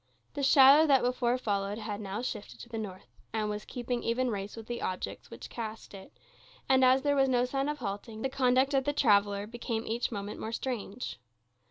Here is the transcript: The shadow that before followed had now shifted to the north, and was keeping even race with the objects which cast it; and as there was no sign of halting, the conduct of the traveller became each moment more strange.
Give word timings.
The 0.33 0.41
shadow 0.41 0.87
that 0.87 1.03
before 1.03 1.37
followed 1.37 1.77
had 1.77 2.01
now 2.01 2.23
shifted 2.23 2.59
to 2.61 2.69
the 2.69 2.79
north, 2.79 3.05
and 3.33 3.51
was 3.51 3.65
keeping 3.65 4.01
even 4.01 4.31
race 4.31 4.55
with 4.55 4.65
the 4.65 4.81
objects 4.81 5.29
which 5.29 5.47
cast 5.47 5.93
it; 5.93 6.11
and 6.67 6.83
as 6.83 7.03
there 7.03 7.15
was 7.15 7.29
no 7.29 7.45
sign 7.45 7.69
of 7.69 7.77
halting, 7.77 8.23
the 8.23 8.27
conduct 8.27 8.73
of 8.73 8.85
the 8.85 8.93
traveller 8.93 9.45
became 9.45 9.85
each 9.85 10.11
moment 10.11 10.39
more 10.39 10.53
strange. 10.53 11.19